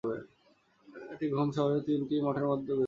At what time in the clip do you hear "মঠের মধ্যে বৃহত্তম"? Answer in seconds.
2.21-2.79